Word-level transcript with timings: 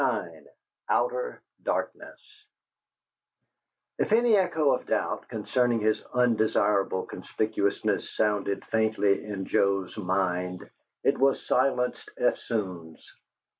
IX 0.01 0.47
"OUTER 0.89 1.43
DARKNESS" 1.61 2.47
If 3.99 4.11
any 4.11 4.35
echo 4.35 4.71
of 4.71 4.87
doubt 4.87 5.27
concerning 5.27 5.79
his 5.81 6.01
undesirable 6.11 7.03
conspicuousness 7.05 8.09
sounded 8.09 8.65
faintly 8.65 9.23
in 9.23 9.45
Joe's 9.45 9.95
mind, 9.97 10.67
it 11.03 11.19
was 11.19 11.45
silenced 11.45 12.09
eftsoons. 12.19 13.11